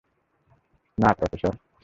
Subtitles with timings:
[0.97, 1.53] না, প্রফেসর!